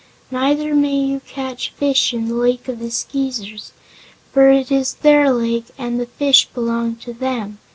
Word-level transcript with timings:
Neither 0.31 0.73
may 0.73 0.95
you 0.95 1.19
catch 1.27 1.69
fish 1.77 2.11
in 2.11 2.27
the 2.27 2.33
Lake 2.33 2.67
of 2.67 2.79
the 2.79 2.89
Skeezers, 2.89 3.71
for 4.33 4.49
it 4.49 4.71
is 4.71 4.95
their 4.95 5.29
lake 5.31 5.65
and 5.77 5.99
the 5.99 6.07
fish 6.07 6.47
belong 6.51 6.95
to 7.05 7.13
them. 7.13 7.59